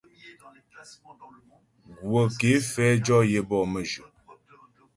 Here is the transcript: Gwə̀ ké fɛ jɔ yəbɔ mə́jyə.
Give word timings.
Gwə̀ 2.09 2.25
ké 2.39 2.49
fɛ 2.71 2.85
jɔ 3.05 3.17
yəbɔ 3.31 3.57
mə́jyə. 3.71 4.05